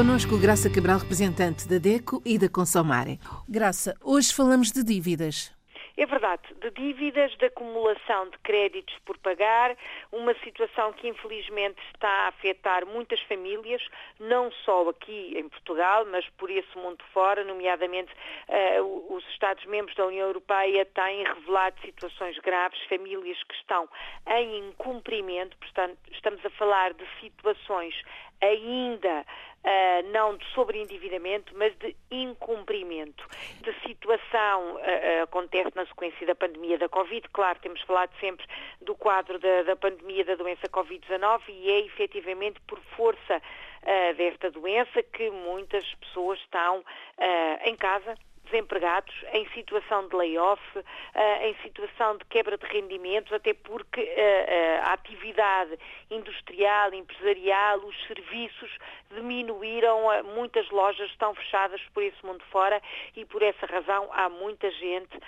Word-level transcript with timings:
Connosco 0.00 0.38
Graça 0.38 0.70
Cabral, 0.70 0.98
representante 1.00 1.68
da 1.68 1.76
DECO 1.76 2.22
e 2.24 2.38
da 2.38 2.48
Consomare. 2.48 3.20
Graça, 3.46 3.94
hoje 4.02 4.34
falamos 4.34 4.72
de 4.72 4.82
dívidas. 4.82 5.54
É 5.94 6.06
verdade, 6.06 6.40
de 6.58 6.70
dívidas, 6.70 7.36
de 7.36 7.44
acumulação 7.44 8.30
de 8.30 8.38
créditos 8.38 8.96
por 9.04 9.18
pagar, 9.18 9.76
uma 10.10 10.32
situação 10.42 10.94
que 10.94 11.06
infelizmente 11.06 11.78
está 11.92 12.08
a 12.08 12.28
afetar 12.28 12.86
muitas 12.86 13.20
famílias, 13.24 13.82
não 14.18 14.50
só 14.64 14.88
aqui 14.88 15.34
em 15.36 15.46
Portugal, 15.50 16.06
mas 16.10 16.26
por 16.38 16.50
esse 16.50 16.74
mundo 16.78 17.04
fora, 17.12 17.44
nomeadamente 17.44 18.10
uh, 18.48 19.14
os 19.14 19.22
Estados-membros 19.32 19.94
da 19.96 20.06
União 20.06 20.28
Europeia 20.28 20.86
têm 20.86 21.24
revelado 21.24 21.78
situações 21.82 22.38
graves, 22.38 22.80
famílias 22.88 23.36
que 23.42 23.54
estão 23.56 23.86
em 24.26 24.70
incumprimento, 24.70 25.54
portanto, 25.58 25.98
estamos 26.10 26.42
a 26.46 26.48
falar 26.48 26.94
de 26.94 27.04
situações 27.20 27.94
ainda 28.40 29.24
Uh, 29.62 30.10
não 30.10 30.38
de 30.38 30.46
sobreendividamento, 30.54 31.52
mas 31.54 31.76
de 31.76 31.94
incumprimento. 32.10 33.26
De 33.60 33.72
situação 33.86 34.76
uh, 34.76 35.22
acontece 35.22 35.70
na 35.74 35.84
sequência 35.84 36.26
da 36.26 36.34
pandemia 36.34 36.78
da 36.78 36.88
Covid. 36.88 37.28
Claro, 37.28 37.58
temos 37.60 37.80
falado 37.82 38.10
sempre 38.18 38.46
do 38.80 38.94
quadro 38.94 39.38
da, 39.38 39.62
da 39.64 39.76
pandemia 39.76 40.24
da 40.24 40.34
doença 40.34 40.66
Covid-19 40.68 41.42
e 41.48 41.70
é 41.70 41.80
efetivamente 41.80 42.58
por 42.66 42.80
força 42.96 43.40
desta 44.18 44.50
doença 44.50 45.02
que 45.02 45.30
muitas 45.30 45.82
pessoas 45.94 46.38
estão 46.40 46.84
em 47.64 47.74
casa 47.74 48.14
desempregados, 48.50 49.14
em 49.32 49.48
situação 49.50 50.08
de 50.08 50.16
layoff, 50.16 50.62
uh, 50.78 50.82
em 51.42 51.54
situação 51.62 52.16
de 52.16 52.24
quebra 52.26 52.58
de 52.58 52.66
rendimentos, 52.66 53.32
até 53.32 53.54
porque 53.54 54.00
uh, 54.00 54.04
uh, 54.04 54.88
a 54.88 54.92
atividade 54.92 55.78
industrial, 56.10 56.92
empresarial, 56.92 57.78
os 57.78 57.96
serviços 58.06 58.70
diminuíram, 59.12 60.00
muitas 60.34 60.68
lojas 60.70 61.10
estão 61.10 61.34
fechadas 61.34 61.80
por 61.94 62.02
esse 62.02 62.24
mundo 62.24 62.44
fora 62.50 62.80
e 63.16 63.24
por 63.24 63.42
essa 63.42 63.66
razão 63.66 64.08
há 64.12 64.28
muita 64.28 64.70
gente 64.70 65.18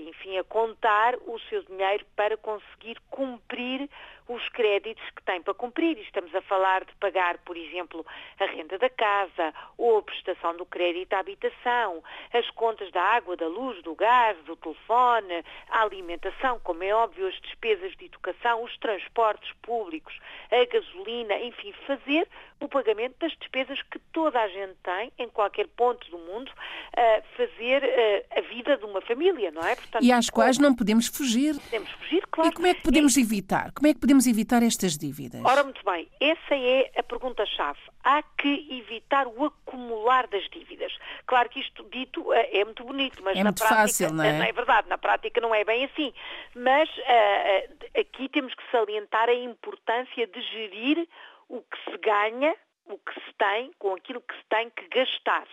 enfim, 0.00 0.38
a 0.38 0.44
contar 0.44 1.14
o 1.26 1.38
seu 1.48 1.62
dinheiro 1.64 2.04
para 2.16 2.36
conseguir 2.36 2.98
cumprir 3.10 3.88
os 4.28 4.48
créditos 4.48 5.04
que 5.14 5.22
tem 5.22 5.40
para 5.40 5.54
cumprir. 5.54 5.98
Estamos 5.98 6.34
a 6.34 6.42
falar 6.42 6.84
de 6.84 6.94
pagar, 6.96 7.38
por 7.38 7.56
exemplo, 7.56 8.04
a 8.40 8.46
renda 8.46 8.78
da 8.78 8.90
casa 8.90 9.54
ou 9.78 9.98
a 9.98 10.02
prestação 10.02 10.56
do 10.56 10.66
crédito 10.66 11.12
à 11.12 11.20
habitação, 11.20 12.02
as 12.32 12.48
contas 12.50 12.90
da 12.90 13.02
água, 13.02 13.36
da 13.36 13.46
luz, 13.46 13.80
do 13.82 13.94
gás, 13.94 14.36
do 14.44 14.56
telefone, 14.56 15.44
a 15.68 15.82
alimentação, 15.82 16.58
como 16.60 16.82
é 16.82 16.92
óbvio, 16.92 17.28
as 17.28 17.40
despesas 17.40 17.94
de 17.96 18.06
educação, 18.06 18.62
os 18.62 18.76
transportes 18.78 19.52
públicos, 19.62 20.18
a 20.50 20.64
gasolina, 20.64 21.38
enfim, 21.40 21.72
fazer 21.86 22.28
o 22.60 22.68
pagamento 22.68 23.16
das 23.20 23.32
despesas 23.36 23.80
que 23.82 23.98
toda 24.12 24.40
a 24.40 24.48
gente 24.48 24.74
tem 24.82 25.12
em 25.18 25.28
qualquer 25.28 25.68
ponto 25.68 26.10
do 26.10 26.18
mundo, 26.18 26.50
fazer 27.36 27.82
uh, 27.84 28.38
a 28.38 28.40
vida 28.42 28.76
de 28.76 28.84
uma 28.84 29.00
família, 29.02 29.35
não 29.52 29.62
é? 29.62 29.74
Portanto, 29.76 30.04
e 30.04 30.12
às 30.12 30.30
quais 30.30 30.58
não 30.58 30.74
podemos 30.74 31.06
fugir. 31.06 31.54
Podemos 31.60 31.90
fugir, 31.92 32.26
claro. 32.30 32.50
E 32.50 32.54
como 32.54 32.66
é 32.66 32.74
que 32.74 32.82
podemos 32.82 33.16
é... 33.16 33.20
evitar? 33.20 33.72
Como 33.72 33.86
é 33.86 33.94
que 33.94 34.00
podemos 34.00 34.26
evitar 34.26 34.62
estas 34.62 34.96
dívidas? 34.96 35.42
Ora, 35.44 35.64
muito 35.64 35.84
bem, 35.84 36.08
essa 36.20 36.54
é 36.54 36.90
a 36.96 37.02
pergunta-chave. 37.02 37.78
Há 38.02 38.22
que 38.22 38.66
evitar 38.70 39.26
o 39.26 39.44
acumular 39.44 40.26
das 40.28 40.48
dívidas. 40.50 40.92
Claro 41.26 41.48
que 41.48 41.60
isto 41.60 41.84
dito 41.90 42.32
é 42.32 42.64
muito 42.64 42.84
bonito, 42.84 43.22
mas 43.22 43.36
é 43.36 43.42
na 43.42 43.52
prática. 43.52 43.76
Fácil, 43.76 44.12
não 44.12 44.24
é? 44.24 44.48
é 44.48 44.52
verdade, 44.52 44.88
na 44.88 44.98
prática 44.98 45.40
não 45.40 45.54
é 45.54 45.64
bem 45.64 45.84
assim. 45.84 46.12
Mas 46.54 46.88
uh, 46.88 48.00
aqui 48.00 48.28
temos 48.28 48.54
que 48.54 48.62
salientar 48.70 49.28
a 49.28 49.34
importância 49.34 50.26
de 50.26 50.40
gerir 50.40 51.08
o 51.48 51.60
que 51.60 51.90
se 51.90 51.98
ganha 51.98 52.54
o 52.88 52.98
que 52.98 53.14
se 53.14 53.32
tem 53.34 53.72
com 53.78 53.94
aquilo 53.94 54.20
que 54.20 54.34
se 54.34 54.44
tem 54.48 54.70
que 54.70 54.88
gastar. 54.88 55.46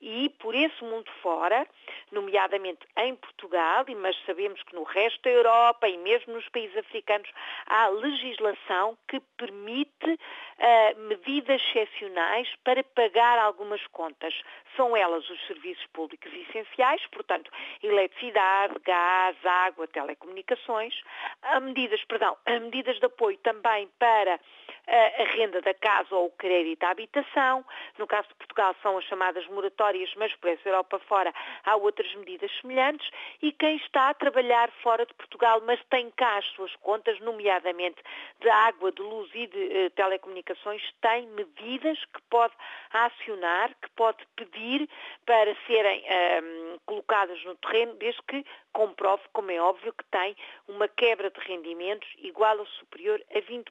E 0.00 0.28
por 0.38 0.54
esse 0.54 0.82
mundo 0.84 1.10
fora, 1.22 1.66
nomeadamente 2.12 2.86
em 2.98 3.14
Portugal, 3.16 3.84
mas 3.96 4.16
sabemos 4.24 4.62
que 4.62 4.74
no 4.74 4.84
resto 4.84 5.20
da 5.22 5.30
Europa 5.30 5.88
e 5.88 5.96
mesmo 5.98 6.34
nos 6.34 6.48
países 6.48 6.76
africanos, 6.76 7.28
há 7.66 7.88
legislação 7.88 8.96
que 9.08 9.20
permite 9.36 10.10
uh, 10.10 11.00
medidas 11.08 11.60
excepcionais 11.68 12.48
para 12.64 12.82
pagar 12.84 13.38
algumas 13.38 13.84
contas. 13.88 14.34
São 14.76 14.96
elas 14.96 15.28
os 15.28 15.46
serviços 15.46 15.86
públicos 15.92 16.32
essenciais, 16.32 17.04
portanto, 17.08 17.50
eletricidade, 17.82 18.74
gás, 18.84 19.36
água, 19.44 19.88
telecomunicações, 19.88 20.94
há 21.42 21.60
medidas, 21.60 22.02
perdão, 22.04 22.36
há 22.46 22.60
medidas 22.60 22.98
de 22.98 23.06
apoio 23.06 23.38
também 23.38 23.88
para 23.98 24.38
a 24.86 25.24
renda 25.34 25.60
da 25.62 25.74
casa 25.74 26.14
ou 26.14 26.26
o 26.26 26.30
crédito 26.30 26.75
à 26.84 26.90
habitação. 26.90 27.64
No 27.98 28.06
caso 28.06 28.28
de 28.28 28.34
Portugal 28.34 28.74
são 28.82 28.98
as 28.98 29.04
chamadas 29.04 29.46
moratórias, 29.48 30.12
mas 30.16 30.34
por 30.36 30.50
essa 30.50 30.68
Europa 30.68 30.98
fora 31.00 31.32
há 31.64 31.76
outras 31.76 32.12
medidas 32.14 32.50
semelhantes. 32.60 33.08
E 33.42 33.52
quem 33.52 33.76
está 33.76 34.10
a 34.10 34.14
trabalhar 34.14 34.70
fora 34.82 35.06
de 35.06 35.14
Portugal, 35.14 35.62
mas 35.64 35.82
tem 35.90 36.10
cá 36.10 36.38
as 36.38 36.46
suas 36.48 36.74
contas, 36.76 37.18
nomeadamente 37.20 38.02
de 38.40 38.48
água, 38.48 38.92
de 38.92 39.02
luz 39.02 39.30
e 39.34 39.46
de 39.46 39.58
uh, 39.58 39.90
telecomunicações, 39.90 40.82
tem 41.00 41.26
medidas 41.28 41.98
que 42.12 42.20
pode 42.28 42.54
acionar, 42.92 43.74
que 43.80 43.90
pode 43.90 44.18
pedir 44.36 44.88
para 45.24 45.54
serem 45.66 46.00
uh, 46.00 46.80
colocadas 46.86 47.42
no 47.44 47.54
terreno, 47.56 47.94
desde 47.94 48.22
que 48.22 48.44
comprove, 48.72 49.22
como 49.32 49.50
é 49.50 49.60
óbvio, 49.60 49.92
que 49.92 50.04
tem 50.04 50.36
uma 50.68 50.86
quebra 50.86 51.30
de 51.30 51.40
rendimentos 51.40 52.08
igual 52.18 52.58
ou 52.58 52.66
superior 52.66 53.22
a 53.34 53.38
20%. 53.40 53.64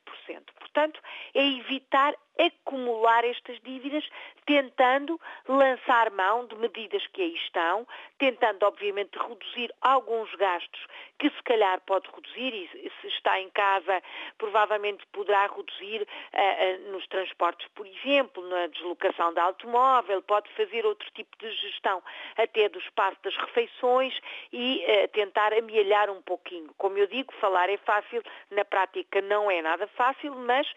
Portanto, 0.59 0.99
é 1.33 1.45
evitar 1.45 2.15
acumular 2.39 2.94
estas 3.23 3.59
dívidas, 3.61 4.07
tentando 4.45 5.19
lançar 5.47 6.11
mão 6.11 6.45
de 6.45 6.55
medidas 6.55 7.05
que 7.07 7.21
aí 7.21 7.35
estão, 7.35 7.87
tentando, 8.17 8.63
obviamente, 8.63 9.17
reduzir 9.17 9.73
alguns 9.81 10.33
gastos 10.35 10.85
que 11.17 11.29
se 11.29 11.43
calhar 11.43 11.79
pode 11.81 12.07
reduzir 12.13 12.53
e 12.53 12.91
se 13.01 13.07
está 13.07 13.39
em 13.39 13.49
casa 13.49 14.01
provavelmente 14.37 15.05
poderá 15.07 15.47
reduzir 15.47 16.01
uh, 16.01 16.05
uh, 16.05 16.91
nos 16.91 17.05
transportes, 17.07 17.67
por 17.73 17.85
exemplo, 17.87 18.47
na 18.49 18.67
deslocação 18.67 19.33
de 19.33 19.39
automóvel, 19.39 20.21
pode 20.21 20.49
fazer 20.53 20.85
outro 20.85 21.09
tipo 21.11 21.37
de 21.37 21.51
gestão 21.51 22.03
até 22.37 22.67
do 22.69 22.79
espaço 22.79 23.17
das 23.23 23.35
refeições 23.37 24.17
e 24.51 24.83
uh, 24.87 25.07
tentar 25.09 25.53
amealhar 25.53 26.09
um 26.09 26.21
pouquinho. 26.21 26.69
Como 26.77 26.97
eu 26.97 27.07
digo, 27.07 27.33
falar 27.39 27.69
é 27.69 27.77
fácil, 27.77 28.21
na 28.51 28.65
prática 28.65 29.21
não 29.21 29.49
é 29.49 29.61
nada 29.61 29.87
fácil, 29.87 30.35
mas 30.35 30.67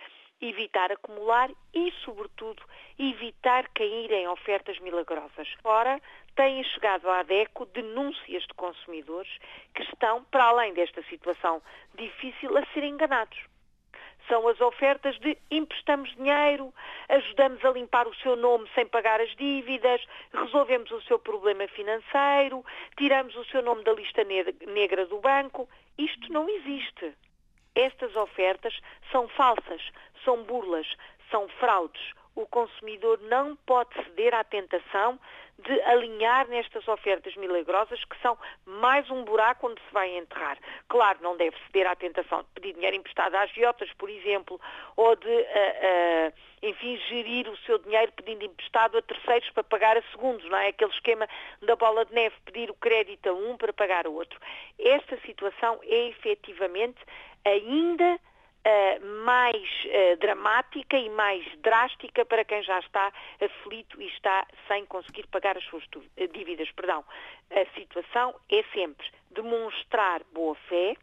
evitar 0.40 0.92
acumular 0.92 1.50
e, 1.74 1.92
sobretudo, 2.04 2.62
evitar 2.98 3.68
cair 3.70 4.10
em 4.12 4.28
ofertas 4.28 4.78
milagrosas. 4.80 5.48
Ora, 5.64 6.00
têm 6.36 6.62
chegado 6.64 7.08
à 7.08 7.20
ADECO 7.20 7.66
denúncias 7.66 8.44
de 8.44 8.54
consumidores 8.54 9.30
que 9.74 9.82
estão, 9.82 10.24
para 10.24 10.44
além 10.44 10.72
desta 10.72 11.02
situação 11.04 11.60
difícil, 11.94 12.56
a 12.56 12.64
ser 12.66 12.84
enganados. 12.84 13.38
São 14.28 14.46
as 14.46 14.60
ofertas 14.60 15.18
de 15.20 15.38
emprestamos 15.50 16.14
dinheiro, 16.14 16.72
ajudamos 17.08 17.64
a 17.64 17.70
limpar 17.70 18.06
o 18.06 18.14
seu 18.16 18.36
nome 18.36 18.68
sem 18.74 18.86
pagar 18.86 19.20
as 19.20 19.34
dívidas, 19.36 20.04
resolvemos 20.32 20.90
o 20.90 21.00
seu 21.02 21.18
problema 21.18 21.66
financeiro, 21.68 22.64
tiramos 22.96 23.34
o 23.34 23.44
seu 23.46 23.62
nome 23.62 23.82
da 23.84 23.92
lista 23.92 24.22
negra 24.24 25.06
do 25.06 25.18
banco. 25.18 25.68
Isto 25.96 26.30
não 26.30 26.48
existe. 26.48 27.14
Estas 27.78 28.16
ofertas 28.16 28.76
são 29.12 29.28
falsas, 29.28 29.80
são 30.24 30.42
burlas, 30.42 30.96
são 31.30 31.48
fraudes. 31.60 32.12
O 32.34 32.44
consumidor 32.44 33.20
não 33.22 33.54
pode 33.54 33.94
ceder 34.02 34.34
à 34.34 34.42
tentação 34.42 35.18
de 35.60 35.80
alinhar 35.82 36.48
nestas 36.48 36.86
ofertas 36.86 37.36
milagrosas 37.36 38.04
que 38.04 38.20
são 38.20 38.36
mais 38.64 39.08
um 39.10 39.24
buraco 39.24 39.68
onde 39.68 39.80
se 39.80 39.92
vai 39.92 40.16
enterrar. 40.16 40.58
Claro, 40.88 41.18
não 41.20 41.36
deve 41.36 41.56
ceder 41.66 41.86
à 41.86 41.94
tentação 41.94 42.40
de 42.40 42.48
pedir 42.54 42.74
dinheiro 42.74 42.96
emprestado 42.96 43.34
às 43.36 43.50
giotas, 43.50 43.92
por 43.94 44.08
exemplo, 44.10 44.60
ou 44.96 45.14
de, 45.14 45.28
uh, 45.28 45.30
uh, 45.30 46.32
enfim, 46.62 46.96
gerir 47.08 47.48
o 47.48 47.56
seu 47.58 47.78
dinheiro 47.78 48.12
pedindo 48.12 48.44
emprestado 48.44 48.98
a 48.98 49.02
terceiros 49.02 49.50
para 49.50 49.64
pagar 49.64 49.96
a 49.96 50.02
segundos, 50.10 50.48
não 50.48 50.58
é? 50.58 50.68
Aquele 50.68 50.92
esquema 50.92 51.28
da 51.62 51.74
bola 51.74 52.04
de 52.04 52.14
neve, 52.14 52.36
pedir 52.44 52.70
o 52.70 52.74
crédito 52.74 53.28
a 53.28 53.32
um 53.32 53.56
para 53.56 53.72
pagar 53.72 54.06
a 54.06 54.10
outro. 54.10 54.38
Esta 54.78 55.18
situação 55.22 55.80
é 55.82 56.08
efetivamente 56.08 56.98
ainda 57.48 58.20
Uh, 58.66 59.24
mais 59.24 59.56
uh, 59.84 60.16
dramática 60.18 60.98
e 60.98 61.08
mais 61.08 61.42
drástica 61.60 62.26
para 62.26 62.44
quem 62.44 62.62
já 62.62 62.80
está 62.80 63.10
aflito 63.40 64.02
e 64.02 64.08
está 64.08 64.46
sem 64.66 64.84
conseguir 64.84 65.26
pagar 65.28 65.56
as 65.56 65.64
suas 65.64 65.84
dívidas. 66.34 66.70
Perdão. 66.72 67.02
A 67.50 67.64
situação 67.78 68.34
é 68.50 68.62
sempre 68.74 69.08
demonstrar 69.30 70.22
boa 70.32 70.54
fé, 70.68 70.96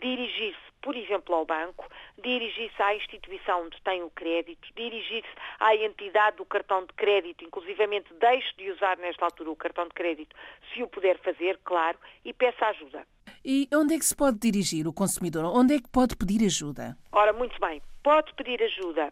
dirigir-se, 0.00 0.72
por 0.80 0.96
exemplo, 0.96 1.34
ao 1.34 1.44
banco, 1.44 1.86
dirigir-se 2.16 2.80
à 2.80 2.94
instituição 2.94 3.64
onde 3.64 3.82
tem 3.82 4.02
o 4.02 4.10
crédito, 4.10 4.66
dirigir-se 4.74 5.28
à 5.58 5.74
entidade 5.74 6.36
do 6.36 6.46
cartão 6.46 6.86
de 6.86 6.92
crédito, 6.94 7.44
inclusivamente 7.44 8.14
deixe 8.14 8.54
de 8.56 8.70
usar 8.70 8.96
nesta 8.98 9.24
altura 9.24 9.50
o 9.50 9.56
cartão 9.56 9.84
de 9.84 9.92
crédito, 9.92 10.34
se 10.72 10.82
o 10.82 10.88
puder 10.88 11.18
fazer, 11.18 11.58
claro, 11.64 11.98
e 12.24 12.32
peça 12.32 12.66
ajuda. 12.66 13.06
E 13.48 13.68
onde 13.72 13.94
é 13.94 13.98
que 13.98 14.04
se 14.04 14.16
pode 14.16 14.40
dirigir 14.40 14.88
o 14.88 14.92
consumidor? 14.92 15.44
Onde 15.44 15.76
é 15.76 15.78
que 15.78 15.88
pode 15.88 16.16
pedir 16.16 16.44
ajuda? 16.44 16.98
Ora, 17.12 17.32
muito 17.32 17.56
bem, 17.60 17.80
pode 18.02 18.34
pedir 18.34 18.60
ajuda 18.60 19.08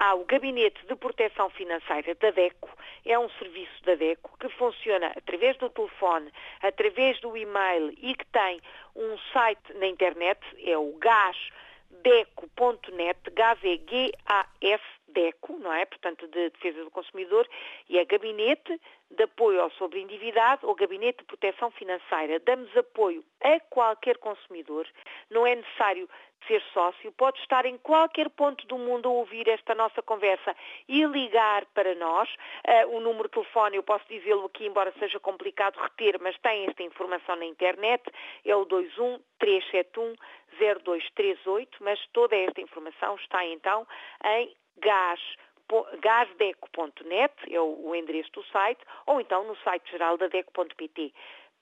há 0.00 0.14
o 0.14 0.24
Gabinete 0.24 0.84
de 0.88 0.96
Proteção 0.96 1.48
Financeira 1.50 2.12
da 2.16 2.32
DECO, 2.32 2.68
é 3.04 3.16
um 3.16 3.30
serviço 3.30 3.84
da 3.84 3.94
DECO 3.94 4.36
que 4.38 4.48
funciona 4.50 5.12
através 5.16 5.56
do 5.58 5.70
telefone, 5.70 6.32
através 6.60 7.20
do 7.20 7.36
e-mail 7.36 7.94
e 7.98 8.16
que 8.16 8.26
tem 8.26 8.60
um 8.96 9.16
site 9.32 9.72
na 9.74 9.86
internet, 9.86 10.40
é 10.64 10.76
o 10.76 10.98
gasdeco.net, 10.98 13.20
G-A-S 13.88 14.97
DECO, 15.08 15.58
não 15.58 15.72
é? 15.72 15.84
Portanto, 15.84 16.26
de 16.28 16.50
Defesa 16.50 16.84
do 16.84 16.90
Consumidor, 16.90 17.48
e 17.88 17.98
é 17.98 18.04
Gabinete 18.04 18.80
de 19.10 19.22
Apoio 19.22 19.60
ao 19.60 19.70
Sobreendividado 19.72 20.66
ou 20.66 20.74
Gabinete 20.74 21.18
de 21.18 21.24
Proteção 21.24 21.70
Financeira. 21.70 22.38
Damos 22.40 22.74
apoio 22.76 23.24
a 23.40 23.58
qualquer 23.60 24.18
consumidor, 24.18 24.86
não 25.30 25.46
é 25.46 25.54
necessário 25.54 26.08
ser 26.46 26.62
sócio, 26.72 27.10
pode 27.12 27.38
estar 27.40 27.66
em 27.66 27.76
qualquer 27.78 28.30
ponto 28.30 28.66
do 28.66 28.78
mundo 28.78 29.08
a 29.08 29.12
ouvir 29.12 29.48
esta 29.48 29.74
nossa 29.74 30.00
conversa 30.02 30.54
e 30.88 31.04
ligar 31.04 31.66
para 31.74 31.94
nós. 31.94 32.28
Uh, 32.66 32.96
o 32.96 33.00
número 33.00 33.28
de 33.28 33.34
telefone, 33.34 33.76
eu 33.76 33.82
posso 33.82 34.04
dizê-lo 34.08 34.46
aqui, 34.46 34.66
embora 34.66 34.92
seja 34.98 35.18
complicado 35.18 35.76
reter, 35.76 36.18
mas 36.20 36.38
tem 36.38 36.66
esta 36.66 36.82
informação 36.82 37.36
na 37.36 37.44
internet, 37.44 38.02
é 38.44 38.54
o 38.54 38.64
21 38.64 39.18
371 39.38 40.14
0238, 40.58 41.78
mas 41.80 41.98
toda 42.12 42.36
esta 42.36 42.60
informação 42.60 43.16
está 43.16 43.44
então 43.46 43.86
em 44.24 44.54
gás 44.80 45.20
gasdeco.net, 46.00 47.34
é 47.54 47.60
o, 47.60 47.94
endereço 47.94 48.32
do 48.32 48.44
site, 48.44 48.80
ou 49.06 49.20
então 49.20 49.44
no 49.44 49.56
site 49.58 49.90
geral 49.90 50.16
da 50.16 50.26
deco.pt. 50.26 51.12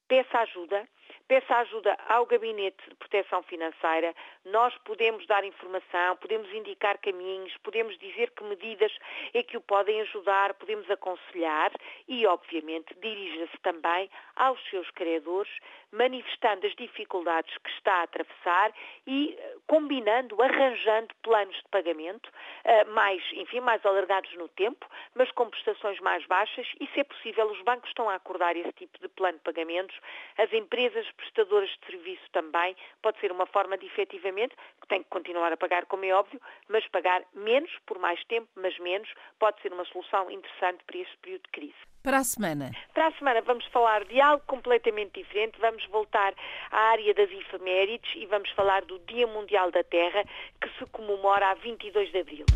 Peça 0.08 0.38
ajuda, 0.38 0.88
peça 1.26 1.56
ajuda 1.56 1.98
ao 2.08 2.24
Gabinete 2.26 2.80
de 2.88 2.94
Proteção 2.94 3.42
Financeira. 3.42 4.14
Nós 4.44 4.72
podemos 4.84 5.26
dar 5.26 5.42
informação, 5.44 6.16
podemos 6.18 6.48
indicar 6.52 6.98
caminhos, 6.98 7.52
podemos 7.64 7.98
dizer 7.98 8.30
que 8.30 8.44
medidas 8.44 8.92
é 9.34 9.42
que 9.42 9.56
o 9.56 9.60
podem 9.60 10.00
ajudar, 10.02 10.54
podemos 10.54 10.88
aconselhar 10.88 11.72
e, 12.06 12.24
obviamente, 12.24 12.94
dirija-se 13.02 13.58
também 13.58 14.08
aos 14.36 14.60
seus 14.70 14.88
credores, 14.92 15.52
manifestando 15.90 16.64
as 16.64 16.74
dificuldades 16.76 17.52
que 17.58 17.70
está 17.70 17.94
a 17.94 18.02
atravessar 18.04 18.72
e 19.08 19.36
eh, 19.36 19.56
combinando, 19.66 20.40
arranjando 20.40 21.14
planos 21.22 21.56
de 21.56 21.68
pagamento 21.70 22.30
eh, 22.64 22.84
mais, 22.84 23.22
enfim, 23.32 23.60
mais 23.60 23.84
alargados 23.84 24.32
no 24.34 24.48
tempo, 24.48 24.86
mas 25.14 25.30
com 25.32 25.48
prestações 25.50 25.98
mais 26.00 26.24
baixas 26.26 26.66
e, 26.80 26.86
se 26.88 27.00
é 27.00 27.04
possível, 27.04 27.46
os 27.50 27.60
bancos 27.62 27.88
estão 27.88 28.08
a 28.08 28.14
acordar 28.14 28.56
esse 28.56 28.72
tipo 28.72 28.98
de 28.98 29.08
plano 29.08 29.38
de 29.38 29.44
pagamentos, 29.44 29.96
as 30.38 30.52
empresas 30.52 31.10
prestadoras 31.12 31.68
de 31.70 31.86
serviço 31.86 32.24
também, 32.32 32.76
pode 33.02 33.18
ser 33.20 33.32
uma 33.32 33.46
forma 33.46 33.76
de 33.76 33.86
efetivamente, 33.86 34.54
que 34.80 34.88
tem 34.88 35.02
que 35.02 35.10
continuar 35.10 35.52
a 35.52 35.56
pagar, 35.56 35.86
como 35.86 36.04
é 36.04 36.12
óbvio, 36.12 36.40
mas 36.68 36.86
pagar 36.88 37.22
menos 37.34 37.70
por 37.86 37.98
mais 37.98 38.22
tempo, 38.24 38.48
mas 38.56 38.78
menos, 38.78 39.12
pode 39.38 39.60
ser 39.62 39.72
uma 39.72 39.84
solução 39.86 40.30
interessante 40.30 40.84
para 40.84 40.98
este 40.98 41.16
período 41.18 41.42
de 41.42 41.50
crise. 41.50 41.95
Para 42.06 42.19
a 42.19 42.25
semana? 42.25 42.70
Para 42.94 43.08
a 43.08 43.12
semana 43.19 43.41
vamos 43.41 43.67
falar 43.73 44.05
de 44.05 44.20
algo 44.20 44.41
completamente 44.47 45.20
diferente. 45.20 45.58
Vamos 45.61 45.85
voltar 45.87 46.35
à 46.70 46.93
área 46.93 47.12
das 47.12 47.29
efemérides 47.32 48.08
e 48.14 48.25
vamos 48.26 48.49
falar 48.50 48.85
do 48.85 49.00
Dia 49.08 49.26
Mundial 49.26 49.73
da 49.73 49.82
Terra, 49.82 50.23
que 50.61 50.69
se 50.79 50.87
comemora 50.93 51.50
a 51.50 51.55
22 51.55 52.12
de 52.12 52.20
abril. 52.20 52.47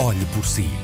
Olhe 0.00 0.24
por 0.34 0.46
si. 0.46 0.83